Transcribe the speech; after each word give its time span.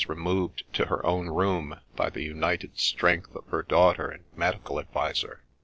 117 0.03 0.25
removed 0.25 0.63
to 0.73 0.85
her 0.87 1.05
own 1.05 1.27
room 1.29 1.75
by 1.95 2.09
the 2.09 2.23
united 2.23 2.75
strength 2.75 3.35
of 3.35 3.45
her 3.49 3.61
daughter 3.61 4.07
and 4.09 4.23
medical 4.35 4.79
adviser. 4.79 5.43